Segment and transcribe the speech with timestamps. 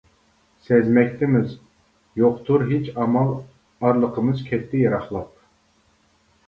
[0.69, 1.53] سەزمەكتىمىز،
[2.21, 5.35] يوقتۇر ھېچ ئامال ئارىلىقىمىز كەتتى يىراقلاپ.